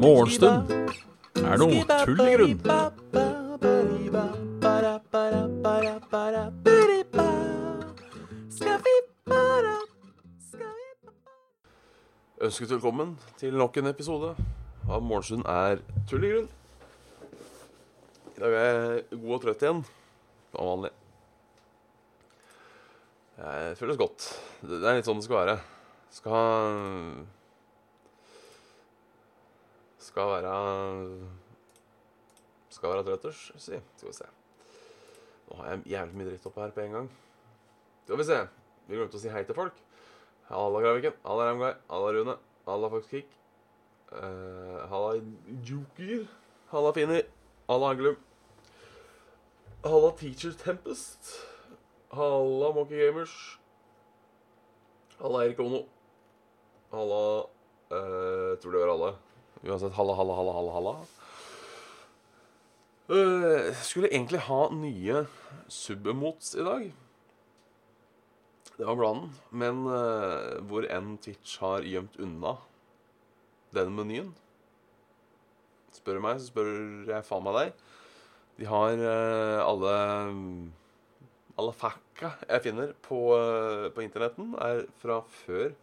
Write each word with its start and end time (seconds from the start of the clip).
Morgenstund 0.00 0.72
er 1.38 1.60
noe 1.60 1.84
tull 1.86 2.22
i 2.24 2.34
grunn. 2.34 2.58
Ønsket 12.40 12.70
velkommen 12.70 13.18
til 13.38 13.54
nok 13.54 13.76
en 13.76 13.86
episode 13.92 14.34
av 14.88 15.02
Morgenstund 15.04 15.46
er 15.46 15.78
tull 16.10 16.24
i 16.26 16.32
grunn. 16.32 16.48
I 18.34 18.40
dag 18.40 18.52
er 18.64 18.64
jeg 18.64 19.20
god 19.20 19.36
og 19.36 19.44
trøtt 19.44 19.62
igjen, 19.62 19.84
som 20.56 20.72
vanlig. 20.72 20.96
Jeg 23.40 23.76
føles 23.80 23.96
godt. 23.96 24.24
Det 24.68 24.82
er 24.84 24.98
litt 24.98 25.06
sånn 25.08 25.16
det 25.16 25.24
skal 25.24 25.38
være. 25.38 25.54
Skal 26.12 27.22
Skal 30.00 30.32
være 30.34 30.50
Skal 32.68 32.92
være 32.92 33.04
trøtters, 33.06 33.40
si. 33.56 33.78
Skal 33.96 34.10
vi 34.10 34.16
se. 34.18 34.28
Nå 35.48 35.56
har 35.56 35.70
jeg 35.72 35.86
jævlig 35.94 36.18
mye 36.18 36.28
dritt 36.28 36.48
oppe 36.50 36.60
her 36.62 36.74
på 36.76 36.84
en 36.84 36.96
gang. 36.98 37.08
Skal 38.04 38.20
vi 38.20 38.26
se. 38.28 38.40
Vi 38.90 38.98
glemte 38.98 39.16
å 39.16 39.22
si 39.22 39.32
hei 39.32 39.42
til 39.48 39.56
folk. 39.56 39.80
Halla, 40.50 40.82
Graviken. 40.84 41.16
Halla, 41.24 41.46
Ramguy. 41.48 41.72
Halla, 41.88 42.12
Rune. 42.16 42.34
Halla, 42.66 42.90
Foxkick. 42.92 43.30
Uh, 44.12 44.84
halla, 44.90 45.16
Joker. 45.64 46.26
Halla, 46.74 46.92
Fini. 46.92 47.22
Halla, 47.70 47.94
Haglum. 47.94 48.20
Halla, 49.86 50.12
Teacher 50.20 50.52
Tempest. 50.52 51.49
Halla, 52.10 52.72
Monkey 52.74 52.98
Gamers. 52.98 53.58
Halla, 55.18 55.44
Erik 55.44 55.60
Ono. 55.60 55.84
Halla 56.90 57.46
uh, 57.92 58.58
Tror 58.58 58.72
det 58.72 58.80
var 58.80 58.94
alle. 58.94 59.12
Uansett, 59.62 59.92
halla, 59.92 60.14
halla, 60.14 60.34
halla, 60.34 60.52
halla. 60.52 60.72
halla. 60.72 60.96
Uh, 63.10 63.74
skulle 63.82 64.10
egentlig 64.10 64.40
ha 64.48 64.70
nye 64.74 65.24
subemots 65.68 66.54
i 66.54 66.66
dag. 66.66 66.90
Det 68.76 68.86
var 68.86 68.98
planen. 68.98 69.30
Men 69.50 69.86
uh, 69.86 70.58
hvor 70.66 70.90
enn 70.90 71.14
Twitch 71.22 71.60
har 71.62 71.86
gjemt 71.86 72.18
unna 72.18 72.56
den 73.74 73.94
menyen 73.94 74.34
Spør 75.94 76.18
du 76.18 76.22
meg, 76.26 76.38
så 76.42 76.50
spør 76.50 76.70
jeg 77.10 77.26
faen 77.26 77.46
meg 77.46 77.56
deg. 77.58 77.80
De 78.58 78.66
har 78.70 78.98
uh, 78.98 79.62
alle 79.62 79.94
Alle 81.60 81.74
fakka 81.76 82.32
jeg 82.46 82.64
finner 82.64 82.94
på, 83.04 83.20
eh, 83.36 83.90
på 83.92 84.04
internetten, 84.04 84.54
er 84.56 84.86
fra 85.02 85.20
før 85.42 85.74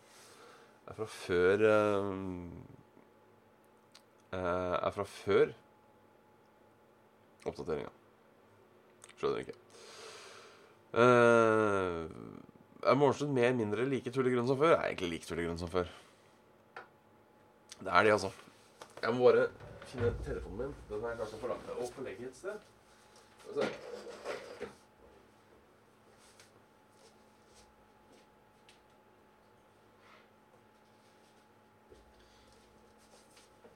Er 0.87 0.97
fra 0.97 1.07
før 1.11 1.63
eh, 1.69 2.11
eh, 4.33 4.75
Er 4.87 4.91
fra 4.95 5.05
før 5.05 5.53
oppdateringa. 7.47 7.93
Skjønner 9.17 9.45
ikke. 9.45 9.53
Uh, 10.97 12.07
er 12.83 12.97
Morgenstund 12.99 13.31
mer 13.35 13.53
mindre 13.55 13.85
like 13.87 14.11
tull 14.11 14.27
grunn 14.31 14.49
som 14.49 14.59
før? 14.59 14.73
Jeg 14.73 14.79
er 14.79 14.89
egentlig 14.91 15.09
like 15.13 15.37
grunn 15.39 15.61
som 15.61 15.71
før. 15.71 15.91
Det 17.79 17.87
er 17.93 18.03
de, 18.03 18.11
altså. 18.11 18.31
Jeg 19.03 19.13
må 19.13 19.29
bare 19.29 19.47
finne 19.87 20.11
telefonen 20.25 20.57
min. 20.57 20.75
Den 20.89 21.05
er 21.05 21.17
kanskje 21.19 21.39
for 21.41 21.53
langt 21.53 21.71
å 21.71 21.89
få 21.93 22.03
legge 22.07 22.27
et 22.27 22.35
sted. 22.35 22.57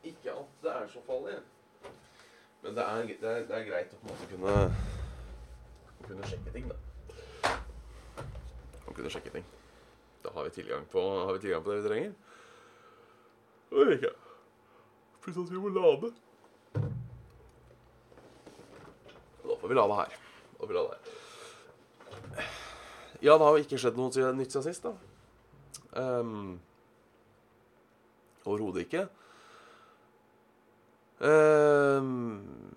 Ikke 0.03 0.33
at 0.33 0.65
det 0.65 0.80
så 0.93 1.03
farlig. 1.07 1.39
Men 2.61 2.77
det 2.77 2.85
er, 2.85 3.09
det 3.09 3.29
er, 3.35 3.43
det 3.49 3.57
er 3.57 3.67
greit 3.67 3.93
å 3.95 3.99
på 4.01 4.07
en 4.07 4.13
måte 4.13 4.31
kunne, 4.35 4.55
kunne 6.05 6.29
sjekke 6.29 6.53
ting, 6.53 6.69
da 6.69 6.79
å 8.91 8.95
kunne 8.95 9.11
sjekke 9.11 9.33
ting. 9.33 9.47
Da 10.21 10.33
har 10.35 10.45
vi 10.47 10.53
tilgang 10.59 10.83
på, 10.91 11.01
har 11.01 11.33
vi 11.37 11.43
tilgang 11.45 11.63
på 11.65 11.71
det 11.71 11.81
vi 11.81 11.87
trenger. 11.87 12.11
Og 13.71 13.95
ikke 13.95 14.17
Pluss 15.21 15.37
at 15.37 15.51
vi 15.53 15.59
må 15.61 15.69
lade. 15.69 16.09
Da 19.43 19.57
får 19.61 19.69
vi 19.69 19.75
lade 19.77 19.97
her. 19.99 20.15
Da 20.15 20.57
får 20.63 20.71
vi 20.71 20.77
lade 20.79 20.95
her. 20.95 21.01
Ja, 23.21 23.35
det 23.35 23.45
har 23.45 23.53
jo 23.53 23.61
ikke 23.61 23.77
skjedd 23.77 23.99
noe 24.01 24.31
nytt 24.33 24.55
siden 24.55 24.65
sist, 24.65 24.87
da. 24.87 24.95
Um, 25.93 26.57
Overhodet 28.49 28.87
ikke. 28.87 29.05
Um, 31.21 32.71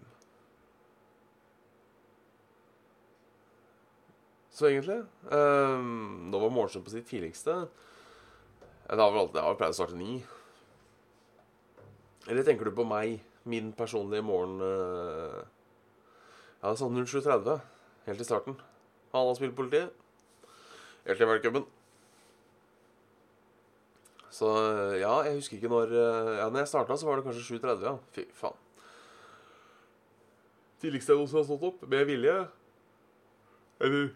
Så 4.54 4.68
egentlig 4.68 5.00
um, 5.34 6.28
Nå 6.30 6.38
var 6.38 6.52
Morgenstund 6.54 6.84
på 6.86 6.92
sitt 6.92 7.08
tidligste. 7.10 7.56
Det 8.86 9.00
har 9.00 9.10
vel 9.10 9.24
alltid, 9.24 9.40
jeg 9.40 9.48
har 9.48 9.56
pleid 9.58 9.74
å 9.74 9.78
starte 9.80 9.98
ni. 9.98 10.18
Eller 12.28 12.46
tenker 12.46 12.68
du 12.68 12.76
på 12.76 12.86
meg? 12.86 13.18
Min 13.50 13.72
personlige 13.76 14.24
morgen 14.24 14.62
uh, 14.62 15.42
Ja, 16.62 16.70
sånn 16.78 17.02
07.30. 17.02 17.58
Helt 18.06 18.22
i 18.22 18.28
starten. 18.28 18.56
Halla, 19.12 19.34
spillpolitiet. 19.36 19.90
Helt 21.08 21.18
til 21.18 21.28
verdenscupen. 21.28 21.66
Så 24.34 24.50
uh, 24.50 24.96
ja, 24.98 25.12
jeg 25.28 25.38
husker 25.38 25.58
ikke 25.60 25.70
når 25.70 25.94
uh, 25.94 26.32
Ja, 26.40 26.48
når 26.50 26.64
jeg 26.64 26.72
starta, 26.72 26.96
så 26.98 27.06
var 27.06 27.20
det 27.20 27.26
kanskje 27.28 27.58
7.30, 27.60 27.86
ja. 27.86 27.94
Fy 28.16 28.26
faen. 28.34 28.60
Tidligste 30.82 31.14
jeg 31.14 31.20
noensinne 31.20 31.44
har 31.44 31.48
stått 31.48 31.68
opp. 31.70 31.88
Med 31.88 32.06
vilje. 32.10 32.36
Eller 33.84 34.12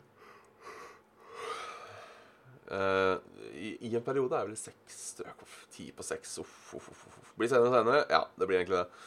Uh, 2.68 3.16
i, 3.56 3.70
I 3.88 3.94
en 3.96 4.04
periode 4.04 4.36
er 4.36 4.44
vel 4.44 4.56
seks 4.60 4.96
strøk. 5.14 5.40
Ti 5.72 5.86
på 5.96 6.04
seks. 6.04 6.34
Uff, 6.42 6.74
uff, 6.76 6.90
uff, 6.92 7.06
uff. 7.08 7.30
Blir 7.40 7.48
senere 7.48 7.70
og 7.70 7.78
senere. 7.78 8.02
Ja, 8.12 8.26
det 8.36 8.48
blir 8.48 8.60
egentlig 8.60 8.82
det. 8.82 9.06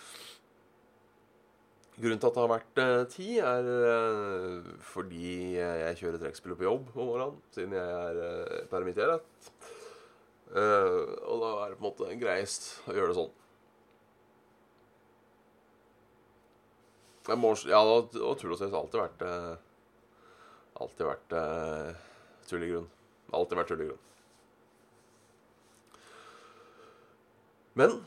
Grunnen 2.01 2.21
til 2.23 2.31
at 2.31 2.37
det 2.37 2.41
har 2.41 2.49
vært 2.49 2.81
uh, 2.81 3.03
ti, 3.11 3.27
er 3.37 3.69
uh, 3.69 4.71
fordi 4.81 5.35
jeg 5.59 5.99
kjører 5.99 6.23
trekkspiller 6.23 6.57
på 6.57 6.65
jobb 6.65 6.89
om 6.95 7.11
morgenen. 7.11 7.37
Siden 7.53 7.77
jeg 7.77 7.85
er 7.85 8.55
uh, 10.55 11.03
og 11.27 11.43
da 11.43 11.51
er 11.63 11.71
det 11.71 11.79
på 11.79 11.83
en 11.83 11.87
måte 11.87 12.19
greiest 12.21 12.69
å 12.87 12.95
gjøre 12.97 13.13
det 13.13 13.19
sånn. 13.19 13.33
Må, 17.37 17.53
ja, 17.69 17.79
og, 17.85 18.15
og 18.17 18.39
tøys 18.41 18.63
har 18.63 18.79
alltid 18.81 18.97
vært 18.99 19.21
Alltid 20.81 21.05
vært 21.05 21.35
tull 22.49 22.65
i 22.65 22.71
grunn. 22.71 22.87
Alltid 23.37 23.59
vært 23.59 23.69
tull 23.71 23.83
i 23.85 23.89
grunn. 23.91 24.07
Men 27.73 28.01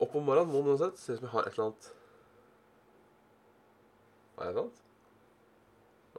opp 0.00 0.14
om 0.16 0.24
morgenen 0.24 0.52
må 0.52 0.62
det 0.64 0.72
uansett 0.72 1.00
se 1.00 1.12
ut 1.12 1.18
som 1.20 1.26
jeg 1.26 1.34
har 1.34 1.48
et 1.48 1.52
eller 1.52 1.66
annet 1.66 1.88
Har 4.36 4.46
jeg 4.46 4.50
et 4.50 4.54
eller 4.54 4.62
annet? 4.62 4.78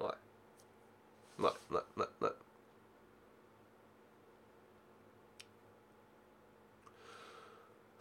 Nei. 0.01 0.17
Nei, 1.41 1.55
nei, 1.73 1.81
nei. 1.97 2.07
nei. 2.21 2.31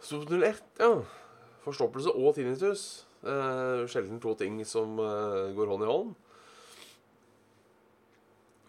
01, 0.11 0.61
ja. 0.81 0.91
Forstoppelse 1.65 2.13
og 2.17 2.35
tinnitus. 2.35 3.05
Eh, 3.21 3.85
sjelden 3.91 4.19
to 4.21 4.33
ting 4.37 4.59
som 4.65 4.97
eh, 4.99 5.51
går 5.55 5.71
hånd 5.71 5.85
i 5.85 5.89
hånd. 5.89 6.13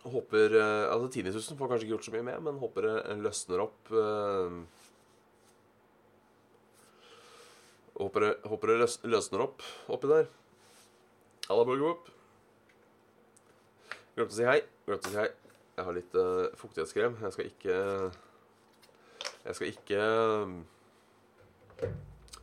Håper 0.02 0.56
eh, 0.58 0.90
Altså 0.90 1.08
Tinnitusen 1.14 1.58
får 1.58 1.70
kanskje 1.70 1.86
ikke 1.86 1.94
gjort 1.94 2.06
så 2.08 2.14
mye 2.16 2.26
med, 2.26 2.40
men 2.48 2.58
håper 2.60 2.88
det 2.88 3.18
løsner 3.22 3.62
opp 3.64 3.92
eh, 3.94 4.56
Håper 8.02 8.24
det, 8.26 8.32
håper 8.50 8.72
det 8.72 8.78
løs, 8.80 8.96
løsner 9.06 9.44
opp 9.44 9.62
oppi 9.92 10.08
der. 10.10 10.26
Halla, 11.46 11.64
Borgerwop. 11.68 12.08
Glemte 14.16 14.32
å 14.32 14.36
si 14.36 14.46
hei. 14.48 14.58
Glemte 14.88 15.10
å 15.10 15.12
si 15.12 15.20
hei. 15.20 15.28
Jeg 15.76 15.86
har 15.86 15.96
litt 15.96 16.16
uh, 16.18 16.48
fuktighetskrem. 16.58 17.14
Jeg 17.22 17.34
skal 17.36 17.50
ikke 17.50 17.76
Jeg 19.44 19.58
skal 19.58 19.70
ikke 19.70 20.00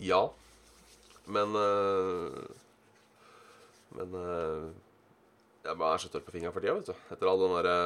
Ja. 0.04 0.22
Men 1.30 1.56
uh, 1.56 2.40
Men 3.96 4.16
uh, 4.16 4.70
jeg 5.66 5.78
bare 5.78 5.94
er 5.94 6.02
så 6.02 6.10
tørr 6.10 6.24
på 6.26 6.34
fingra 6.34 6.54
for 6.56 6.64
tida, 6.64 6.78
vet 6.80 6.90
du. 6.90 6.96
Etter 7.14 7.30
all 7.30 7.42
den 7.44 7.56
derre 7.58 7.78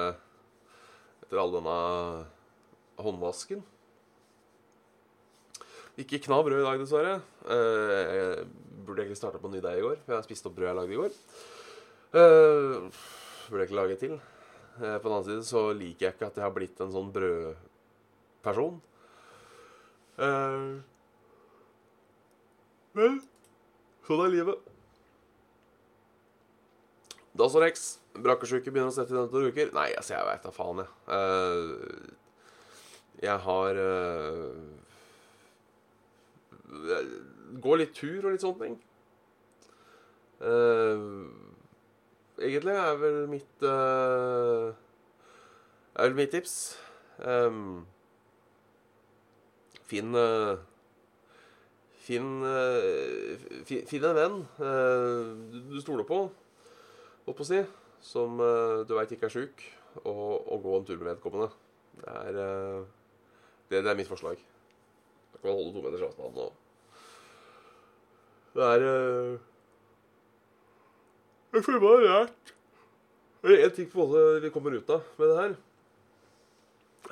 Etter 1.24 1.42
all 1.42 1.54
denne 1.56 1.78
håndvasken. 3.02 3.64
Ikke 6.00 6.20
kna 6.26 6.40
brød 6.46 6.62
i 6.62 6.66
dag, 6.66 6.80
dessverre. 6.82 7.16
Eh, 7.46 8.14
Jeg 8.18 8.46
burde 8.86 9.04
egentlig 9.04 9.18
starta 9.20 9.42
på 9.42 9.50
en 9.50 9.54
ny 9.56 9.62
deig 9.62 9.78
i 9.78 9.84
går, 9.86 10.00
for 10.06 10.16
jeg 10.16 10.26
spiste 10.28 10.50
opp 10.50 10.56
brød 10.58 10.68
jeg 10.70 10.78
lagde 10.80 10.94
i 10.96 11.00
går. 11.02 11.18
Burde 12.14 12.90
Burde 13.50 13.62
egentlig 13.64 13.80
lage 13.80 13.98
til. 14.02 14.16
Eh, 14.82 14.98
på 14.98 15.06
den 15.06 15.14
annen 15.14 15.28
side 15.28 15.46
så 15.46 15.62
liker 15.78 16.08
jeg 16.08 16.16
ikke 16.16 16.30
at 16.32 16.40
jeg 16.40 16.46
har 16.48 16.56
blitt 16.56 16.82
en 16.82 16.94
sånn 16.94 17.12
brødperson. 17.14 18.80
Eh, 20.18 20.68
men 22.98 23.20
sånn 24.08 24.26
er 24.26 24.34
livet. 24.34 24.74
Dasorex. 27.38 28.00
Brakkesjuke 28.14 28.70
begynner 28.70 28.92
å 28.92 28.94
sette 28.94 29.16
i 29.16 29.18
etter 29.18 29.32
to 29.34 29.50
uker. 29.50 29.72
Nei, 29.74 29.90
altså, 29.98 30.14
jeg 30.14 30.28
veit 30.28 30.44
da 30.46 30.52
faen, 30.54 30.82
jeg. 30.84 30.90
Eh, 31.18 31.70
jeg 33.24 33.38
har 33.46 33.80
eh, 33.80 34.54
Går 37.64 37.78
litt 37.80 37.94
tur 37.98 38.26
og 38.26 38.32
litt 38.34 38.44
sånne 38.44 38.62
ting. 38.68 38.76
Eh, 40.44 41.02
egentlig 42.44 42.76
er 42.84 42.96
vel 43.02 43.20
mitt 43.32 43.66
Er 43.66 44.74
vel 45.98 46.18
mitt 46.18 46.34
tips. 46.34 46.56
Um, 47.24 47.86
finn 49.86 50.18
Finn, 52.04 52.44
uh, 52.44 53.36
finn 53.64 54.04
en 54.04 54.18
venn 54.18 54.40
uh, 54.60 55.30
du, 55.72 55.78
stoler 55.80 56.08
på, 56.08 56.18
holdt 57.24 57.38
på 57.38 57.46
å 57.46 57.48
si, 57.48 57.62
som 58.04 58.42
du 58.84 58.92
veit 58.98 59.14
ikke 59.16 59.30
er 59.30 59.36
sjuk, 59.38 59.64
og, 60.02 60.34
og, 60.42 60.58
gå 60.66 60.74
en 60.76 60.88
tur 60.90 60.98
med 61.00 61.14
vedkommende. 61.14 61.48
Det 62.02 62.10
er, 62.12 62.34
det, 63.70 63.78
det 63.78 63.92
er 63.92 63.96
mitt 63.96 64.10
forslag. 64.10 64.42
Da 65.32 65.40
kan 65.40 65.48
man 65.48 65.60
holde 65.62 65.72
to 65.78 65.84
meters 65.86 66.04
avstand. 66.10 66.42
Og 66.44 66.52
det 68.58 68.68
er 68.68 68.84
Jeg 71.54 71.64
føler 71.64 71.82
meg 71.86 72.04
lært 72.10 72.54
én 73.44 73.74
ting 73.76 73.90
på 73.92 74.00
en 74.00 74.08
måte 74.08 74.42
vi 74.44 74.52
kommer 74.54 74.76
ut 74.76 74.90
av 74.94 75.04
med 75.20 75.28
det 75.30 75.40
her. 75.40 75.56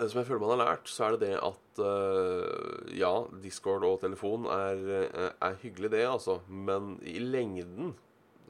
Som 0.07 0.21
jeg 0.21 0.27
føler 0.29 0.39
man 0.39 0.53
har 0.55 0.61
lært, 0.63 0.88
så 0.88 1.05
er 1.05 1.15
det 1.15 1.27
det 1.27 1.39
at 1.43 1.60
uh, 1.79 2.88
ja, 2.95 3.12
Discord 3.44 3.85
og 3.88 4.00
telefon 4.01 4.47
er, 4.51 4.79
eh, 4.97 5.27
er, 5.31 5.57
hyggelig, 5.62 5.91
det, 5.94 6.06
altså. 6.07 6.39
Men 6.47 6.97
i 7.07 7.19
lengden 7.23 7.94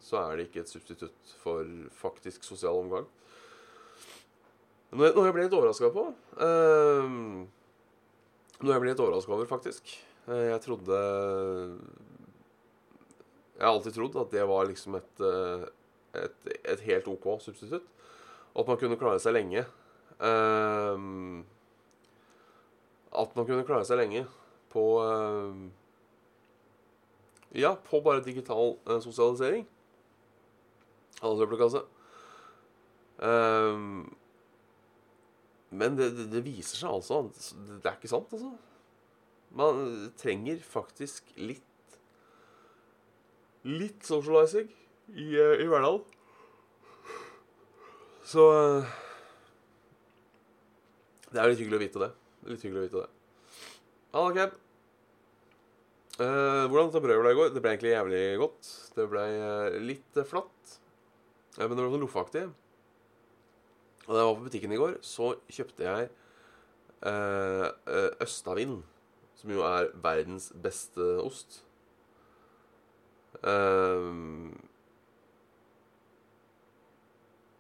så 0.02 0.24
er 0.24 0.38
det 0.38 0.48
ikke 0.48 0.64
et 0.64 0.72
substitutt 0.72 1.34
for 1.44 1.68
faktisk 1.94 2.46
sosial 2.48 2.80
omgang. 2.82 3.10
Noe, 4.92 5.12
noe 5.14 5.28
jeg 5.28 5.36
ble 5.36 5.46
litt 5.46 5.54
overraska 5.56 5.88
på 5.96 6.02
uh, 6.12 7.12
Noe 8.60 8.74
jeg 8.74 8.82
ble 8.84 8.90
litt 8.90 9.00
overraska 9.00 9.36
over, 9.38 9.48
faktisk. 9.48 9.94
Uh, 10.26 10.50
jeg 10.50 10.64
trodde 10.66 10.98
Jeg 13.56 13.64
har 13.64 13.72
alltid 13.72 13.96
trodd 13.96 14.18
at 14.20 14.34
det 14.36 14.44
var 14.50 14.68
liksom 14.68 14.98
et, 15.00 15.24
et, 16.20 16.50
et 16.74 16.84
helt 16.90 17.08
OK 17.14 17.30
substitutt. 17.46 17.88
Og 18.52 18.66
at 18.66 18.74
man 18.74 18.82
kunne 18.82 19.00
klare 19.00 19.22
seg 19.24 19.38
lenge 19.38 19.64
Uh, 20.22 21.42
at 23.12 23.36
man 23.36 23.48
kunne 23.48 23.66
klare 23.68 23.86
seg 23.88 24.00
lenge 24.00 24.24
på 24.72 24.86
uh, 25.04 25.56
Ja, 27.58 27.76
på 27.76 28.00
bare 28.04 28.24
digital 28.24 28.78
uh, 28.88 29.00
sosialisering. 29.04 29.66
Aldersøppelkasse. 31.22 31.84
Uh, 33.22 34.08
men 35.72 35.98
det, 36.00 36.12
det, 36.18 36.30
det, 36.32 36.42
viser 36.44 36.82
seg 36.82 36.90
altså 36.90 37.22
Det 37.54 37.86
er 37.86 38.00
ikke 38.00 38.12
sant, 38.12 38.32
altså. 38.34 38.54
Man 39.56 39.84
trenger 40.20 40.64
faktisk 40.64 41.28
litt 41.40 41.68
Litt 43.68 44.08
socializing 44.08 44.72
i, 45.14 45.28
i 45.38 45.68
hverdagen. 45.70 46.02
Så 48.26 48.48
det 51.30 51.40
er 51.40 51.52
litt 51.52 51.62
hyggelig 51.62 51.78
å 51.78 51.84
vite 51.84 52.02
det. 52.02 52.10
Litt 52.50 52.66
hyggelig 52.66 52.82
å 52.82 52.86
vite 52.88 53.04
det. 53.04 53.10
Ha 54.12 54.28
det, 54.36 54.52
Eh, 56.22 56.66
hvordan 56.68 56.90
dette 56.92 57.02
brødet 57.02 57.22
ble 57.24 57.32
i 57.32 57.38
går? 57.38 57.52
Det 57.56 57.62
ble 57.64 57.72
egentlig 57.72 57.94
jævlig 57.94 58.24
godt. 58.42 58.72
Det 58.98 59.06
ble 59.10 59.22
eh, 59.32 59.78
litt 59.82 60.20
eh, 60.20 60.28
flatt. 60.28 60.74
Eh, 61.56 61.64
men 61.64 61.74
det 61.74 61.80
ble 61.80 61.92
sånn 61.94 62.04
loffaktig. 62.04 62.44
Og 64.06 64.12
da 64.12 64.20
jeg 64.20 64.28
var 64.28 64.36
på 64.38 64.46
butikken 64.46 64.76
i 64.76 64.82
går, 64.82 64.98
så 65.06 65.32
kjøpte 65.50 65.88
jeg 65.88 66.10
eh, 67.08 67.66
eh, 67.66 68.10
Østavind. 68.28 68.84
Som 69.40 69.56
jo 69.56 69.64
er 69.66 69.90
verdens 70.04 70.52
beste 70.62 71.08
ost. 71.24 71.64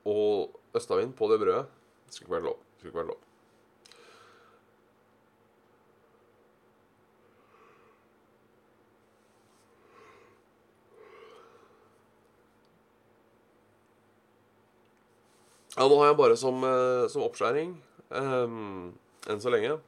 og 0.05 0.59
Østavind 0.77 1.15
på 1.17 1.31
det 1.31 1.39
brødet 1.41 1.65
Det 2.05 2.13
skulle 2.13 2.27
ikke 2.27 2.37
vært 2.37 2.49
lov. 2.51 2.61
Det 2.61 2.83
skulle 2.83 2.91
ikke 2.91 3.01
være 3.01 3.13
lov. 3.15 3.30
Ja, 15.81 15.87
nå 15.89 15.95
har 15.97 16.11
jeg 16.11 16.17
bare 16.19 16.35
som, 16.37 16.59
uh, 16.61 17.07
som 17.09 17.23
oppskjæring 17.25 17.71
um, 18.13 18.91
enn 19.25 19.39
så 19.41 19.49
lenge. 19.49 19.79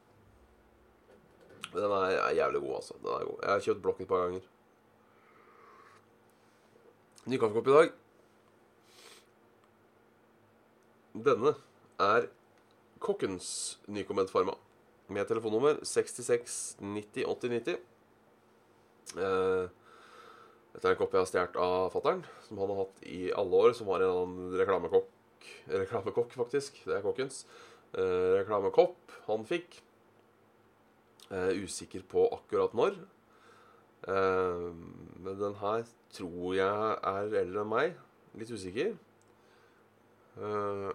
Den 1.68 1.84
er, 1.86 2.16
er, 2.16 2.32
jævlig 2.34 2.62
god, 2.64 2.72
altså. 2.80 2.96
Den 2.98 3.12
er 3.12 3.26
god. 3.28 3.36
Jeg 3.44 3.52
har 3.52 3.62
kjøpt 3.66 3.82
blokk 3.84 4.00
et 4.02 4.08
par 4.10 4.24
ganger. 4.24 4.48
Ny 7.30 7.38
kaffekopp 7.38 7.70
i 7.70 7.76
dag. 7.76 7.92
Denne 11.30 11.54
er 12.08 12.26
Kokkens 12.98 13.52
nykommentfarma. 13.86 14.58
Med 15.14 15.30
telefonnummer 15.30 15.78
66 15.86 16.58
90 16.82 17.28
80 17.36 17.54
90. 17.54 17.78
Uh, 19.14 19.70
dette 20.74 20.88
er 20.88 20.96
en 20.96 20.98
kopp 21.04 21.14
jeg 21.14 21.22
har 21.22 21.30
stjålet 21.30 21.62
av 21.70 21.86
fattern, 21.94 22.26
som 22.48 22.58
han 22.64 22.74
har 22.74 22.82
hatt 22.82 23.06
i 23.06 23.28
alle 23.30 23.62
år. 23.62 23.78
Som 23.78 23.94
var 23.94 24.02
en 24.02 24.10
annen 24.24 24.58
reklamekokk 25.68 25.80
Reklamekokk, 25.80 26.36
faktisk. 26.36 26.78
Det 26.84 26.96
er 26.96 27.04
kokkens. 27.04 27.44
Eh, 27.94 28.40
reklamekopp 28.40 29.12
han 29.26 29.44
fikk. 29.46 29.80
Eh, 31.30 31.62
usikker 31.64 32.02
på 32.08 32.26
akkurat 32.34 32.74
når. 32.74 32.96
Eh, 34.08 34.70
men 35.24 35.38
den 35.40 35.54
her 35.60 35.86
tror 36.12 36.54
jeg 36.54 36.96
er 37.00 37.38
eldre 37.40 37.64
enn 37.64 37.70
meg. 37.70 37.96
Litt 38.38 38.50
usikker. 38.50 38.94
Eh, 40.36 40.90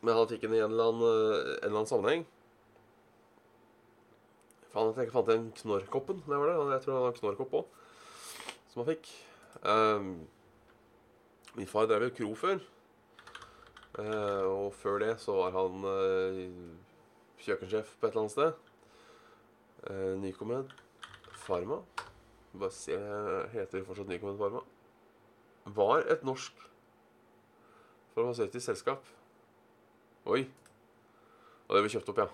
men 0.00 0.16
han 0.16 0.28
fikk 0.30 0.46
den 0.46 0.56
i 0.56 0.62
en 0.64 0.72
eller 0.72 0.92
annen, 0.92 1.04
en 1.06 1.68
eller 1.68 1.76
annen 1.76 1.92
sammenheng. 1.92 2.26
Faen, 4.76 4.92
jeg 5.00 5.12
fant 5.12 5.28
den 5.30 5.50
Knorrkoppen. 5.56 6.18
Det 6.26 6.36
var 6.36 6.50
det. 6.50 6.56
Jeg 6.74 6.82
tror 6.84 6.96
det 6.96 7.04
var 7.06 7.20
Knorrkopp 7.20 7.54
òg, 7.62 7.68
som 8.72 8.82
han 8.82 8.90
fikk. 8.90 9.08
Um, 9.64 10.10
Min 11.56 11.66
far 11.66 11.86
drev 11.88 12.02
jo 12.10 12.14
kro 12.18 12.34
før. 12.36 12.58
Eh, 13.98 14.44
og 14.44 14.74
før 14.76 14.98
det 15.00 15.14
så 15.22 15.32
var 15.38 15.54
han 15.54 15.86
eh, 15.88 16.40
kjøkkensjef 17.40 17.94
på 17.96 18.06
et 18.06 18.10
eller 18.10 18.26
annet 18.26 18.34
sted. 18.34 18.52
Eh, 19.88 20.12
Nycomed 20.20 20.74
Pharma. 21.46 21.80
Bare 22.52 22.72
se, 22.76 22.98
heter 23.54 23.78
det 23.78 23.86
fortsatt 23.88 24.12
Nycomed 24.12 24.36
Pharma. 24.42 24.60
Var 25.64 26.04
et 26.12 26.28
norsk 26.28 26.60
farmasøytisk 28.14 28.66
selskap. 28.66 29.08
Oi. 30.26 30.44
Og 31.68 31.76
det 31.76 31.84
ble 31.86 31.96
kjøpt 31.96 32.12
opp, 32.12 32.20
ja. 32.20 32.30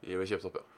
De 0.00 0.16
ble 0.16 0.32
kjøpt 0.32 0.48
opp, 0.48 0.62
ja. 0.62 0.69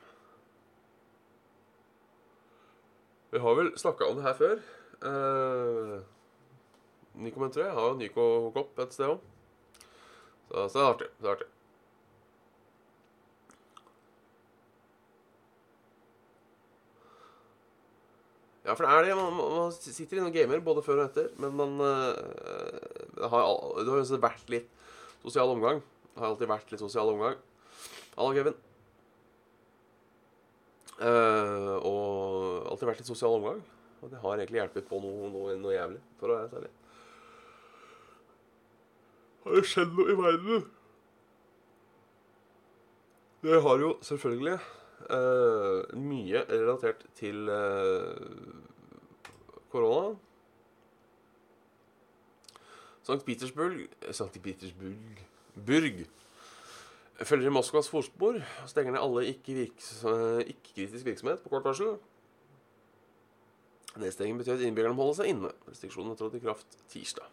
Vi 3.32 3.40
har 3.40 3.54
vel 3.56 3.70
snakka 3.80 4.10
om 4.10 4.18
det 4.18 4.26
her 4.26 4.34
før. 4.36 4.58
Uh, 5.02 6.00
Nico 7.24 7.48
jeg 7.56 7.72
har 7.72 7.86
jo 7.88 7.94
Nico 7.96 8.24
Kopp 8.52 8.78
et 8.84 8.92
sted 8.92 9.08
òg. 9.08 9.22
Så, 10.50 10.68
så, 10.68 10.76
det 10.76 10.82
er 10.82 10.90
artig. 10.90 11.08
Det 11.16 11.28
er 11.30 11.32
artig. 11.32 11.48
Ja, 18.66 18.74
for 18.74 18.84
det 18.84 18.90
er 18.92 19.08
det. 19.08 19.16
Man, 19.16 19.40
man 19.40 19.72
sitter 19.72 20.20
inne 20.20 20.28
og 20.28 20.36
gamer 20.36 20.60
både 20.68 20.84
før 20.84 21.00
og 21.00 21.08
etter. 21.08 21.30
Men 21.40 21.56
man 21.56 21.80
uh, 21.80 22.12
har, 23.32 23.48
det 23.80 23.88
har 23.88 24.04
jo 24.04 24.20
vært 24.20 24.52
litt 24.52 24.68
sosial 25.24 25.56
omgang. 25.56 25.80
Det 26.12 26.20
har 26.20 26.34
alltid 26.34 26.52
vært 26.52 26.76
litt 26.76 26.84
sosial 26.84 27.14
omgang. 27.14 27.40
Hallo, 28.12 28.36
Kevin. 28.36 28.60
Uh, 31.00 31.80
og 31.82 32.31
alltid 32.82 32.90
vært 32.90 33.02
litt 33.02 33.12
sosial 33.14 33.38
omgang. 33.38 33.62
Og 34.02 34.10
det 34.10 34.18
har 34.18 34.40
egentlig 34.40 34.58
hjulpet 34.58 34.88
på 34.88 34.98
noe, 35.02 35.28
noe, 35.30 35.56
noe, 35.60 35.74
jævlig, 35.74 36.00
for 36.18 36.32
å 36.32 36.38
være 36.40 36.50
særlig. 36.50 36.70
Har 39.42 39.58
det 39.58 39.68
skjedd 39.70 39.94
noe 39.98 40.10
i 40.10 40.16
verden? 40.18 40.64
Det 43.42 43.60
har 43.62 43.82
jo 43.82 43.92
selvfølgelig 44.06 44.58
eh, 44.58 45.94
mye 45.98 46.42
relatert 46.50 47.06
til 47.18 47.48
eh, 47.50 49.30
korona. 49.70 50.12
St. 53.02 53.18
Petersburg 53.26 53.88
St. 54.14 54.38
Petersburg 54.42 55.22
Burg 55.66 56.04
følger 57.26 57.50
i 57.50 57.54
Moskvas 57.54 57.90
forspor 57.90 58.38
og 58.38 58.70
stenger 58.70 58.94
ned 58.94 59.02
alle 59.02 59.26
ikke-kritisk 59.32 60.06
ikke 60.54 61.10
virksomhet 61.10 61.42
på 61.42 61.50
kort 61.50 61.66
varsel. 61.66 61.98
Nedstengingen 64.00 64.40
betyr 64.40 64.56
at 64.56 64.64
innbyggerne 64.64 64.96
må 64.96 65.04
holde 65.04 65.18
seg 65.20 65.32
inne. 65.34 65.52
Restriksjonene 65.68 66.16
trådte 66.16 66.38
i 66.40 66.44
kraft 66.44 66.78
tirsdag. 66.92 67.28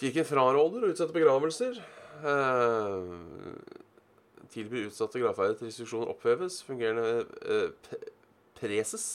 Kirken 0.00 0.24
fraråder 0.24 0.86
å 0.86 0.92
utsette 0.94 1.12
begravelser. 1.12 1.80
Eh, 2.24 3.10
tilbyr 4.54 4.88
utsatte 4.88 5.20
gravferder 5.20 5.58
til 5.58 5.68
restriksjoner 5.68 6.12
oppheves. 6.14 6.62
Fungerende 6.64 7.26
eh, 7.44 7.98
preses 8.56 9.10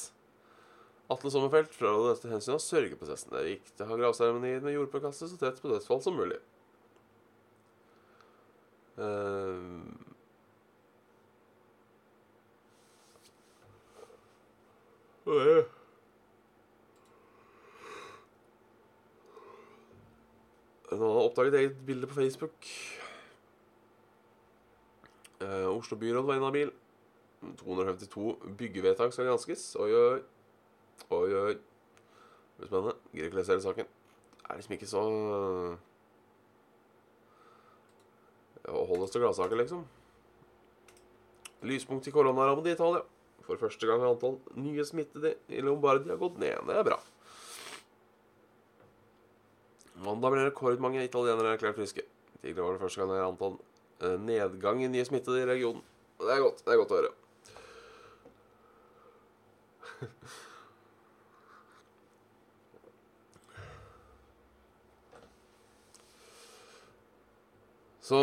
Atle 1.10 1.30
Sommerfelt 1.34 1.74
fraråder 1.74 2.16
dette 2.16 2.32
hensynet 2.32 2.58
av 2.58 2.64
sørgeprosessen. 2.66 3.34
Det 3.34 3.42
er 3.42 3.52
viktig 3.56 3.86
å 3.86 3.90
ha 3.90 3.98
gravseremonier 4.00 4.64
med 4.66 4.78
jordpåkastet 4.78 5.34
så 5.34 5.42
tett 5.42 5.62
på 5.62 5.70
dødsfall 5.74 6.02
som 6.06 6.18
mulig. 6.18 6.40
Uh, 15.26 15.66
Noen 20.96 21.16
har 21.18 21.26
oppdaget 21.26 21.58
eget 21.60 21.80
bilde 21.86 22.08
på 22.08 22.14
Facebook. 22.20 22.68
Uh, 25.42 25.66
Oslo 25.72 25.98
byråd 25.98 26.26
var 26.26 26.38
inhabil. 26.38 26.72
252 27.58 28.36
byggevedtak 28.58 29.14
skal 29.14 29.26
granskes. 29.26 29.76
Oi, 29.76 29.90
oi. 29.94 30.22
Oi, 31.10 31.34
oi. 31.36 31.58
Blir 32.58 32.70
spennende. 32.70 32.96
Gidder 33.12 33.26
ikke 33.26 33.42
lese 33.42 33.52
hele 33.52 33.66
saken. 33.66 33.92
Det 34.38 34.46
er 34.50 34.62
liksom 34.62 34.78
ikke 34.78 34.90
så 34.90 35.04
Å 38.66 38.86
holde 38.90 39.06
oss 39.06 39.12
til 39.14 39.22
gladsaker, 39.22 39.58
liksom. 39.60 39.84
Lyspunkt 41.70 42.08
i 42.10 42.14
koronarammen 42.14 42.66
i 42.66 42.74
Italia. 42.74 43.04
For 43.46 43.62
første 43.62 43.88
gang 43.88 44.02
har 44.02 44.14
antall 44.14 44.40
nye 44.58 44.86
smittede 44.86 45.36
i 45.54 45.62
Lombardia 45.62 46.18
gått 46.18 46.40
ned. 46.42 46.58
Det 46.66 46.76
er 46.80 46.88
bra. 46.88 46.98
Mandag 50.06 50.34
ble 50.34 50.48
rekordmange 50.48 51.06
italienere 51.06 51.54
erklært 51.56 51.78
friske. 51.78 52.04
Tidligere 52.42 52.66
var 52.66 52.74
det 52.76 52.84
første 52.84 53.00
gang 53.02 53.10
det 53.14 53.20
er 53.20 53.30
antall 53.30 53.56
eh, 54.02 54.18
nedgang 54.22 54.82
i 54.84 54.90
nye 54.92 55.06
smittede 55.08 55.44
i 55.44 55.50
regionen. 55.50 55.84
Det 56.20 56.34
er 56.34 56.44
godt. 56.44 56.66
Det 56.66 56.72
er 56.74 56.82
godt 56.82 56.92
å 56.92 57.00
høre. 57.00 57.14
Så 68.06 68.20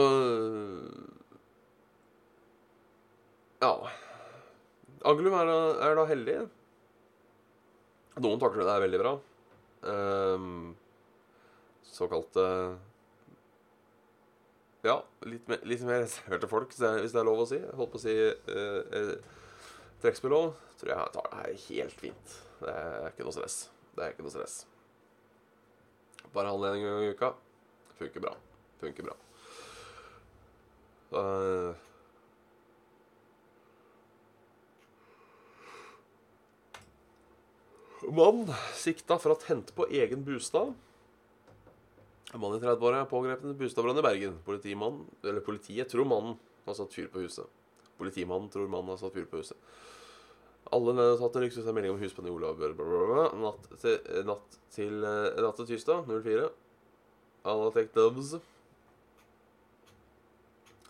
Ja. 3.62 3.90
Angelum 5.12 5.34
er 5.36 5.48
da, 5.48 5.58
er 5.84 5.98
da 5.98 6.06
heldig. 6.08 6.38
Noen 8.22 8.40
takler 8.40 8.66
det 8.66 8.72
er 8.72 8.84
veldig 8.86 9.00
bra. 9.02 9.12
Um, 9.82 10.72
såkalte 11.90 12.44
Ja, 14.86 15.00
litt, 15.26 15.48
mer, 15.50 15.62
litt 15.66 15.82
mer 15.86 16.04
reserverte 16.04 16.48
folk, 16.50 16.74
hvis 16.74 17.14
det 17.14 17.20
er 17.20 17.26
lov 17.26 17.42
å 17.44 17.48
si. 17.50 17.58
Jeg 17.60 17.78
holdt 17.78 17.92
på 17.92 18.00
å 18.00 18.02
si 18.02 18.14
uh, 18.18 18.82
uh, 18.92 19.40
trekkspillov. 20.02 20.52
Tror 20.80 20.94
jeg 20.94 21.14
tar 21.14 21.28
det 21.28 21.40
her 21.40 21.60
helt 21.68 22.04
fint. 22.04 22.36
Det 22.62 22.72
er 22.74 23.10
ikke 23.10 23.26
noe 23.26 23.36
stress. 23.36 23.58
Det 23.92 24.04
er 24.04 24.14
ikke 24.14 24.26
noe 24.26 24.34
stress. 24.34 24.62
Bare 26.32 26.50
handle 26.50 26.72
en 26.72 26.86
gang 26.86 27.04
i 27.04 27.12
uka. 27.12 27.34
Funker 27.98 28.24
bra. 28.24 28.32
Funker 28.80 29.10
bra. 29.10 29.18
Mann 38.16 38.46
sikta 38.78 39.18
for 39.20 39.34
ha 39.34 39.38
tent 39.40 39.74
på 39.76 39.86
egen 39.90 40.24
bostad. 40.26 40.72
En 42.32 42.40
mann 42.40 42.56
i 42.56 42.62
30-åra 42.62 43.02
er 43.02 43.10
pågrepet 43.10 43.52
i 43.52 43.58
bostadbrann 43.60 44.00
i 44.00 44.04
Bergen. 44.04 44.38
Politimannen, 44.46 45.04
eller 45.22 45.44
Politiet 45.44 45.90
tror 45.92 46.08
mannen 46.08 46.38
har 46.66 46.78
satt 46.78 46.94
fyr 46.94 47.10
på 47.12 47.24
huset. 47.24 47.48
Politimannen 48.00 48.48
tror 48.52 48.70
mannen 48.72 48.94
har 48.94 49.00
satt 49.02 49.12
fyr 49.16 49.28
på 49.28 49.42
huset. 49.42 49.58
Alle 50.72 50.94
nedsatte 50.96 51.42
rykket 51.42 51.66
seg 51.66 51.74
melding 51.76 51.92
om 51.92 52.00
husbrann 52.00 52.30
i 52.30 52.32
Olav 52.32 52.60
natt 53.42 53.66
til, 53.82 53.98
natt 54.24 54.58
til, 54.72 55.02
natt 55.02 55.58
til 55.58 55.68
tirsdag 55.68 56.06
04. 56.08 56.48
Alle 57.52 57.86
dubs. 57.92 58.36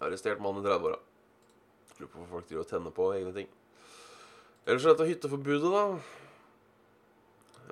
Arrestert 0.03 0.43
mann 0.43 0.61
i 0.61 0.67
30-åra. 0.67 0.99
Lurer 1.99 2.11
på 2.11 2.19
hvorfor 2.19 2.35
folk 2.37 2.49
driver 2.49 2.65
og 2.65 2.71
tenner 2.71 2.95
på 2.95 3.09
egne 3.17 3.33
ting. 3.35 3.49
Ellers 4.67 4.85
er 4.85 4.95
dette 4.95 5.09
hytteforbudet, 5.09 5.73
da. 5.73 6.22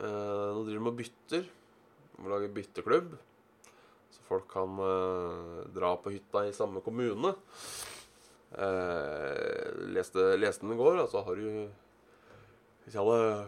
Eh, 0.01 0.49
nå 0.57 0.65
driver 0.65 0.79
de 0.79 0.87
med 0.87 0.99
bytter. 1.01 1.49
Må 2.21 2.33
lage 2.33 2.53
bytteklubb. 2.57 3.15
Så 4.11 4.25
folk 4.27 4.49
kan 4.51 4.81
eh, 4.85 5.61
dra 5.77 5.95
på 6.01 6.13
hytta 6.15 6.47
i 6.49 6.57
samme 6.57 6.83
kommune. 6.85 7.35
Eh, 8.51 9.67
leste, 9.95 10.33
leste 10.41 10.67
den 10.67 10.75
i 10.75 10.81
går, 10.81 11.05
altså 11.05 11.23
har 11.23 11.39
du 11.39 11.69
Hvis 12.83 12.97
jeg 12.97 13.05
hadde 13.05 13.47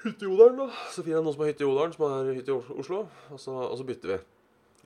Hytte 0.00 0.24
i 0.24 0.30
Odalen, 0.32 0.62
da. 0.62 0.68
Så 0.88 1.02
finner 1.04 1.18
jeg 1.18 1.26
noen 1.26 1.34
som 1.34 1.42
har 1.44 1.50
hytte 1.50 1.64
i 1.66 1.68
Odalen, 1.68 1.92
som 1.92 2.06
har 2.06 2.30
hytte 2.32 2.54
i 2.54 2.78
Oslo, 2.80 3.02
og 3.28 3.40
så, 3.42 3.56
og 3.66 3.76
så 3.76 3.84
bytter 3.86 4.14
vi. 4.14 4.16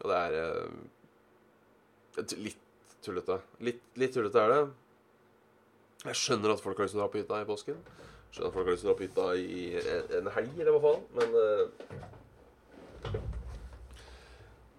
Og 0.03 0.11
det 0.11 0.17
er 0.19 0.39
eh, 0.41 2.33
litt 2.43 2.65
tullete. 3.05 3.39
Litt, 3.63 3.85
litt 4.01 4.17
tullete 4.17 4.43
er 4.43 4.51
det. 4.51 4.63
Jeg 6.05 6.19
skjønner 6.21 6.53
at 6.53 6.61
folk 6.61 6.77
har 6.77 6.85
lyst 6.85 6.93
til 6.93 7.01
å 7.01 7.07
dra 7.07 7.13
på 7.13 7.21
hytta 7.23 7.39
i 7.41 7.47
påsken. 7.49 7.79
Skjønner 8.29 8.51
at 8.51 8.57
folk 8.57 8.67
har 8.67 8.75
lyst 8.75 8.83
til 8.85 8.91
å 8.91 8.93
dra 8.93 8.99
på 8.99 9.07
hytta 9.07 9.25
i 9.41 9.63
en 10.19 10.27
helg, 10.35 10.59
eller 10.59 10.75
hva 10.75 10.81
faen. 10.83 11.05
Men 11.17 11.29
uh, 11.41 11.63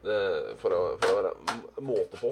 det, 0.06 0.18
for, 0.62 0.76
å, 0.76 0.82
for, 1.02 1.10
å, 1.10 1.16
være 1.18 1.32
måte 1.88 2.20
på. 2.22 2.30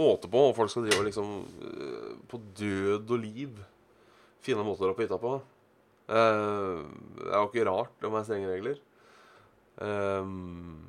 Måte 0.00 0.30
på, 0.32 0.44
og 0.48 0.56
folk 0.56 0.72
skal 0.72 0.86
drive 0.86 1.04
liksom 1.04 1.34
uh, 1.60 2.14
på 2.30 2.40
død 2.62 3.12
og 3.12 3.20
liv 3.26 3.60
finne 4.42 4.64
måter 4.64 4.86
å 4.86 4.88
dra 4.88 4.96
på 4.96 5.04
hytta 5.04 5.18
på. 5.20 5.34
Uh, 6.08 6.80
det 7.18 7.28
er 7.28 7.36
jo 7.36 7.50
ikke 7.50 7.66
rart 7.68 7.92
det 8.00 8.08
er 8.08 8.24
strenge 8.30 8.54
regler. 8.54 8.80
Um, 9.76 10.80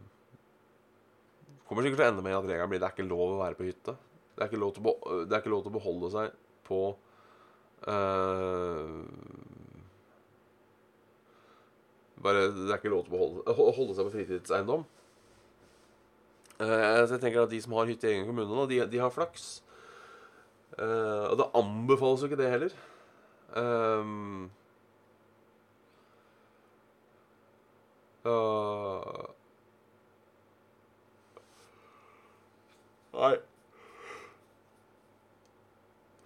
kommer 1.67 1.83
sikkert 1.83 1.99
til 1.99 2.07
å 2.07 2.11
ende 2.13 2.23
med 2.23 2.37
at 2.39 2.47
regelen 2.47 2.71
blir 2.71 2.79
det 2.79 2.87
er 2.87 2.95
ikke 2.95 3.11
lov 3.11 3.27
å 3.27 3.43
være 3.43 3.59
på 3.59 3.67
hytte. 3.67 3.97
Det 4.37 4.47
er 4.47 4.53
ikke 4.53 4.63
lov 4.63 4.71
til 5.67 5.69
å 5.73 5.75
beholde 5.75 6.13
seg 6.15 6.39
på 6.67 6.81
uh, 7.87 9.03
Bare 12.23 12.47
Det 12.55 12.69
er 12.69 12.79
ikke 12.79 12.93
lov 12.93 13.03
til 13.07 13.17
å 13.17 13.21
holde, 13.23 13.55
holde 13.75 13.95
seg 13.97 14.07
på 14.07 14.13
fritidseiendom. 14.13 14.85
Uh, 16.61 17.03
så 17.03 17.17
jeg 17.17 17.21
tenker 17.25 17.43
at 17.43 17.51
de 17.51 17.59
som 17.63 17.75
har 17.75 17.89
hytte 17.89 18.07
i 18.07 18.13
egen 18.13 18.29
kommune 18.29 18.47
nå, 18.47 18.65
de, 18.69 18.79
de 18.87 19.01
har 19.01 19.11
flaks. 19.11 19.57
Uh, 20.77 21.29
og 21.33 21.37
det 21.41 21.51
anbefales 21.59 22.23
jo 22.23 22.29
ikke 22.31 22.39
det 22.39 22.51
heller. 22.53 22.75
Um, 23.53 24.51
uh, 28.25 29.33
Nei. 33.13 33.35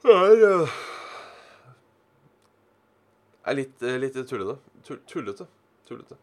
Det 0.04 0.14
er 0.14 0.44
uh, 0.46 0.78
er 3.48 3.56
litt, 3.58 3.86
litt 4.02 4.18
tullete. 4.28 4.58
Tullete. 5.08 5.48
Tullete. 5.88 6.18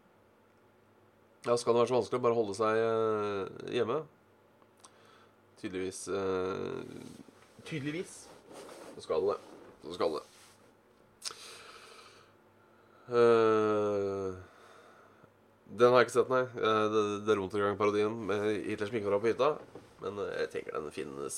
Ja, 1.45 1.55
skal 1.57 1.75
det 1.75 1.81
være 1.83 1.89
så 1.91 1.97
vanskelig 1.97 2.19
å 2.19 2.25
bare 2.25 2.37
holde 2.37 2.55
seg 2.57 2.79
uh, 2.81 3.69
hjemme? 3.73 3.99
Tydeligvis 5.61 6.05
uh, 6.09 6.81
Tydeligvis 7.65 8.15
så 8.95 9.03
skal 9.03 9.25
det 9.25 9.35
det. 9.35 9.39
Så 9.83 9.95
skal 9.97 10.15
det. 10.15 10.23
Uh, 13.05 14.33
den 15.75 15.91
har 15.91 15.99
jeg 15.99 16.07
ikke 16.07 16.15
sett, 16.15 16.31
nei. 16.31 16.43
Det, 16.55 17.01
det 17.25 17.33
er 17.33 17.39
Runtergang-parodien 17.41 18.13
med 18.29 18.45
Hitlers 18.69 18.93
var 18.93 19.19
på 19.19 19.31
hytta. 19.33 19.49
Men 20.03 20.21
eh, 20.21 20.35
jeg 20.43 20.51
tenker 20.53 20.77
den 20.77 20.93
finnes 20.93 21.37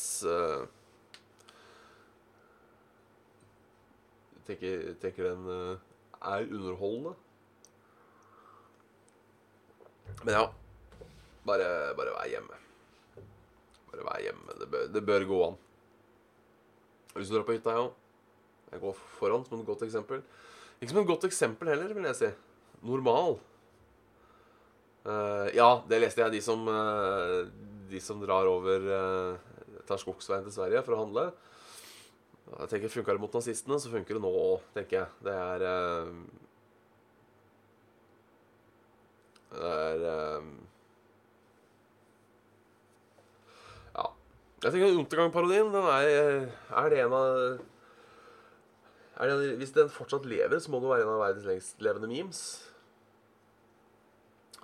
tenker, 4.48 4.94
tenker 5.02 5.30
den 5.30 5.48
uh, 5.48 5.78
er 6.22 6.48
underholdende. 6.48 7.14
Men 10.24 10.34
ja. 10.34 10.46
Bare, 11.48 11.68
bare 11.96 12.16
vær 12.16 12.32
hjemme. 12.32 12.58
Bare 13.92 14.08
vær 14.10 14.24
hjemme. 14.24 14.58
Det 14.60 14.68
bør, 14.72 14.90
det 14.92 15.04
bør 15.08 15.28
gå 15.30 15.44
an. 15.46 15.60
Hvis 17.16 17.30
du 17.30 17.38
drar 17.38 17.48
på 17.48 17.56
hytta, 17.56 17.76
ja. 17.78 17.86
Jeg 18.74 18.84
går 18.84 18.98
foran 19.18 19.46
som 19.48 19.62
et 19.62 19.70
godt 19.70 19.86
eksempel. 19.88 20.24
Ikke 20.82 20.92
som 20.92 21.02
et 21.02 21.10
godt 21.10 21.28
eksempel 21.30 21.72
heller, 21.72 21.94
vil 21.96 22.10
jeg 22.10 22.20
si. 22.20 22.32
Normal. 22.86 23.38
Uh, 25.08 25.48
ja, 25.56 25.70
det 25.88 26.02
leste 26.04 26.26
jeg. 26.26 26.36
De 26.36 26.42
som, 26.44 26.68
uh, 26.68 27.48
de 27.88 28.02
som 28.04 28.20
drar 28.22 28.50
over 28.52 28.90
uh, 28.92 29.54
Tar 29.88 30.02
skogsveien 30.02 30.44
til 30.44 30.52
Sverige 30.52 30.82
for 30.84 30.98
å 30.98 31.04
handle. 31.06 31.30
Jeg 32.48 32.70
tenker 32.72 32.92
Funka 32.92 33.16
det 33.16 33.22
mot 33.22 33.34
nazistene, 33.36 33.80
så 33.80 33.92
funker 33.92 34.16
det 34.16 34.24
nå 34.24 34.32
òg, 34.32 34.68
tenker 34.76 35.02
jeg. 35.02 35.08
Det 35.28 35.34
er 35.36 35.66
eh, 35.68 36.12
Det 39.52 39.72
er 39.74 40.06
eh, 40.12 40.48
Ja. 43.98 44.08
Jeg 44.64 44.72
tenker 44.72 45.02
Untergang-parodien, 45.02 45.74
den 45.76 45.92
er 45.92 46.48
Er 46.48 46.90
det 46.90 47.04
en 47.04 47.14
av 47.20 47.28
det, 49.18 49.58
Hvis 49.60 49.76
den 49.76 49.90
fortsatt 49.92 50.26
lever, 50.26 50.60
så 50.60 50.72
må 50.72 50.80
det 50.80 50.90
være 50.94 51.08
en 51.08 51.16
av 51.18 51.24
verdens 51.26 51.48
lengstlevende 51.52 52.08
memes. 52.08 52.42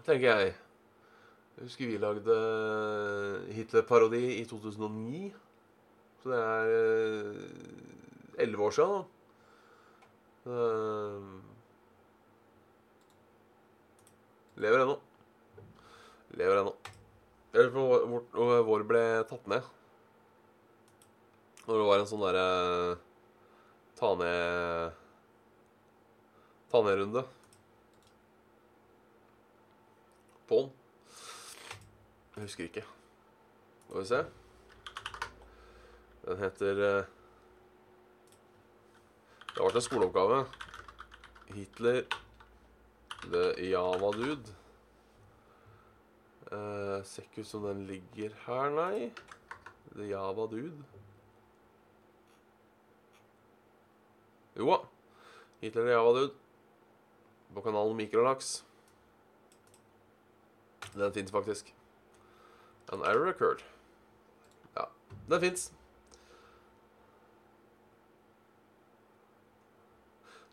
Tenker 0.05 0.27
jeg. 0.29 0.55
Jeg 1.57 1.63
husker 1.67 1.87
vi 1.87 1.97
lagde 2.01 2.35
Hitler-parodi 3.55 4.39
i 4.39 4.45
2009. 4.45 5.33
Så 6.23 6.31
det 6.31 6.37
er 6.39 6.67
elleve 8.39 8.63
år 8.63 8.71
siden, 8.71 8.91
da. 8.95 9.03
Uh, 10.43 11.41
lever 14.63 14.83
ennå. 14.85 14.95
Lever 16.39 16.61
ennå. 16.61 16.73
Jeg 17.53 17.65
lurer 17.65 17.73
på 17.73 17.83
hvor, 18.07 18.61
hvor, 18.63 18.85
ble 18.87 19.01
tatt 19.27 19.49
ned. 19.51 19.67
Når 21.65 21.81
det 21.81 21.87
var 21.89 22.03
en 22.03 22.07
sånn 22.09 22.23
derre 22.23 22.45
ta 23.99 24.13
ned 24.19 25.01
Ta 26.71 26.81
ned-runde. 26.81 27.21
På 30.47 30.63
den. 30.63 30.71
Jeg 32.33 32.47
husker 32.47 32.71
ikke. 32.71 32.85
Skal 33.83 33.99
vi 33.99 34.07
se. 34.09 34.23
Den 36.25 36.37
heter 36.39 36.71
eh, 36.71 37.05
Det 39.53 39.57
har 39.59 39.67
vært 39.67 39.79
en 39.81 39.85
skoleoppgave. 39.85 40.37
Hitler 41.53 42.05
the 43.27 43.43
Java 43.69 44.11
Dude. 44.15 44.55
Uh, 46.53 47.01
ser 47.05 47.25
ikke 47.25 47.41
ut 47.41 47.49
som 47.49 47.65
den 47.65 47.83
ligger 47.89 48.33
her, 48.45 48.71
nei. 48.73 49.11
The 49.93 50.07
Java 50.09 50.47
Dude. 50.47 50.85
Jo 54.57 54.71
da. 54.71 54.79
Hitler 55.61 55.89
the 55.89 55.95
Java 55.97 56.15
Dude. 56.17 56.33
På 57.53 57.61
kanalen 57.61 57.99
Mikrolaks. 57.99 58.55
Den 60.93 61.13
fins 61.13 61.31
faktisk. 61.31 61.75
An 62.91 63.01
error 63.01 63.29
occurred. 63.29 63.63
Ja, 64.75 64.85
den 65.29 65.41
fins. 65.41 65.73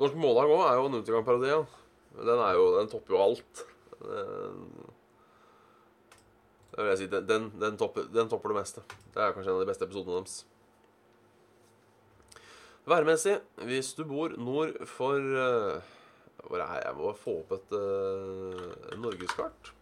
Norsk 0.01 0.17
Mållag 0.17 0.49
òg 0.49 0.63
er 0.65 0.79
jo 0.79 0.87
en 0.89 0.97
Untergang-parodi. 1.01 1.51
Ja. 1.53 1.61
Den, 2.17 2.41
jo, 2.57 2.65
den 2.79 2.89
topper 2.91 3.15
jo 3.15 3.23
alt. 3.23 3.65
Det 6.71 6.79
vil 6.79 6.91
jeg 6.93 7.01
si. 7.03 7.09
Den, 7.13 7.27
den, 7.29 7.49
den, 7.61 7.77
topper, 7.77 8.07
den, 8.13 8.29
topper, 8.31 8.53
det 8.53 8.61
meste. 8.63 8.85
Det 9.13 9.21
er 9.21 9.35
kanskje 9.35 9.53
en 9.53 9.59
av 9.59 9.65
de 9.65 9.71
beste 9.71 9.87
episodene 9.87 10.21
deres. 10.21 10.39
Værmessig, 12.89 13.37
hvis 13.69 13.93
du 13.99 14.07
bor 14.09 14.33
nord 14.41 14.73
for 14.89 15.21
uh, 15.21 15.83
Hvor 16.47 16.63
er 16.63 16.79
jeg? 16.79 16.87
Jeg 16.87 16.97
må 16.97 17.11
få 17.21 17.35
opp 17.43 17.53
et 17.59 17.75
uh, 17.77 18.97
norgeskart, 18.99 19.75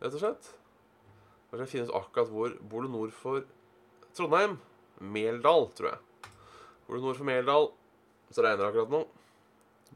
rett 0.00 0.16
og 0.16 0.22
slett. 0.22 0.48
Kanskje 1.50 1.66
jeg 1.66 1.72
finner 1.74 1.92
ut 1.92 1.98
akkurat 2.00 2.32
hvor 2.32 2.56
Bor 2.70 2.86
du 2.86 2.90
nord 2.92 3.12
for 3.14 3.44
Trondheim? 4.16 4.56
Meldal, 4.98 5.68
tror 5.76 5.92
jeg. 5.92 6.32
Bor 6.88 6.96
du 6.96 7.04
nord 7.04 7.20
for 7.20 7.28
Meldal, 7.28 7.70
så 8.32 8.42
regner 8.42 8.64
det 8.64 8.70
akkurat 8.72 8.96
nå. 8.96 9.04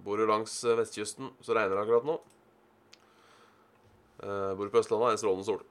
Bor 0.02 0.18
du 0.18 0.26
langs 0.26 0.54
eh, 0.64 0.76
vestkysten, 0.78 1.30
så 1.44 1.56
regner 1.56 1.76
det 1.76 1.84
akkurat 1.84 2.08
nå. 2.08 2.16
Uh, 4.22 4.52
bor 4.54 4.70
på 4.70 4.78
Østlandet, 4.78 5.08
er 5.08 5.16
det 5.16 5.22
strålende 5.22 5.46
sol. 5.48 5.62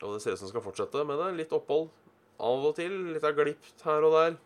Og 0.00 0.14
det 0.14 0.22
ser 0.22 0.34
ut 0.34 0.40
som 0.40 0.48
det 0.48 0.52
skal 0.54 0.64
fortsette 0.64 1.04
med 1.06 1.20
det. 1.22 1.28
Litt 1.38 1.54
opphold 1.54 1.90
av 2.42 2.64
og 2.70 2.74
til. 2.78 2.94
Litt 3.14 3.26
av 3.26 3.36
glipp 3.36 3.68
her 3.84 4.06
og 4.08 4.16
der. 4.16 4.38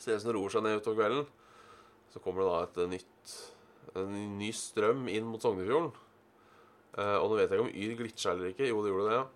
Ser 0.00 0.16
ut 0.16 0.22
som 0.22 0.30
det 0.30 0.36
roer 0.38 0.54
seg 0.54 0.64
ned 0.64 0.80
utover 0.80 1.02
kvelden. 1.02 1.26
Så 2.10 2.22
kommer 2.24 2.42
det 2.42 2.50
da 2.50 2.60
et 2.64 2.94
nytt 2.96 3.34
en 3.98 4.14
ny 4.38 4.50
strøm 4.54 5.08
inn 5.10 5.26
mot 5.26 5.42
Sognefjorden. 5.42 5.90
Uh, 6.96 7.16
og 7.20 7.30
nå 7.30 7.38
vet 7.38 7.50
jeg 7.50 7.58
ikke 7.58 7.66
om 7.66 7.74
Yr 7.74 7.96
glitcha 7.98 8.34
eller 8.34 8.52
ikke. 8.52 8.68
Jo, 8.70 8.82
det 8.82 8.92
gjorde 8.92 9.08
det. 9.10 9.18
ja 9.18 9.26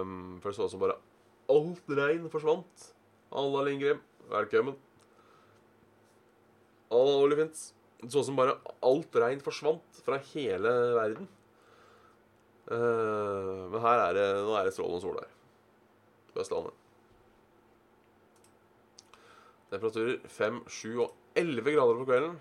um, 0.00 0.40
For 0.42 0.50
det 0.50 0.58
så 0.58 0.68
ut 0.68 0.74
som 0.74 0.82
bare 0.82 0.98
alt 1.52 1.94
regn 1.98 2.28
forsvant. 2.32 2.90
Alla 3.34 3.64
Lindgren, 3.66 4.02
velkommen. 4.30 4.76
Alla 6.94 7.24
Olifants. 7.24 7.72
Det 8.00 8.10
så 8.12 8.20
ut 8.20 8.28
som 8.28 8.36
bare 8.38 8.58
alt 8.84 9.16
regn 9.16 9.42
forsvant 9.42 10.00
fra 10.04 10.18
hele 10.34 10.72
verden. 10.96 11.28
Uh, 12.64 13.68
men 13.72 13.80
her 13.84 14.02
er 14.06 14.16
det, 14.16 14.26
nå 14.44 14.54
er 14.56 14.68
det 14.68 14.74
strålende 14.76 15.02
sol 15.02 15.18
her. 15.20 15.30
På 16.32 16.42
Østlandet. 16.44 16.80
Temperaturer 19.72 20.20
5, 20.30 20.60
7 20.70 20.88
og 21.04 21.40
11 21.40 21.74
grader 21.76 22.00
på 22.00 22.08
kvelden. 22.08 22.36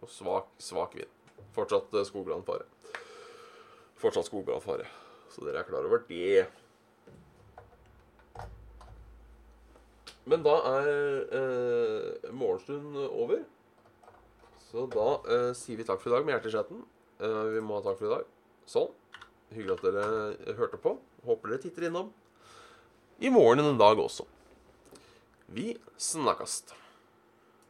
Og 0.00 0.10
svak, 0.12 0.50
svak 0.62 0.96
vind. 0.98 1.14
Fortsatt 1.56 1.94
uh, 1.94 2.04
skogbrannfare. 2.06 2.66
Fortsatt 4.00 4.30
skogbrannfare. 4.30 4.88
Så 5.30 5.46
dere 5.46 5.62
er 5.62 5.68
klar 5.68 5.86
over 5.86 6.02
det. 6.08 6.46
Men 10.28 10.44
da 10.44 10.56
er 10.68 10.88
eh, 11.38 12.30
morgenstund 12.36 12.98
over. 13.08 13.44
Så 14.68 14.84
da 14.92 15.06
eh, 15.32 15.50
sier 15.56 15.80
vi 15.80 15.86
takk 15.88 16.02
for 16.02 16.12
i 16.12 16.16
dag 16.16 16.26
med 16.26 16.36
hjertet 16.36 16.56
chatten. 16.58 16.82
vi 17.20 17.60
må 17.60 17.76
ha 17.78 17.84
takk 17.84 17.98
for 18.00 18.08
i 18.08 18.14
dag. 18.16 18.28
Sånn. 18.68 18.90
Hyggelig 19.50 19.78
at 19.78 19.86
dere 19.88 20.56
hørte 20.60 20.78
på. 20.80 20.94
Håper 21.26 21.52
dere 21.52 21.64
titter 21.64 21.88
innom 21.88 22.12
i 23.20 23.28
morgen 23.28 23.60
en 23.60 23.78
dag 23.78 23.98
også. 24.00 24.24
Vi 25.52 25.74
snakkast. 26.00 26.72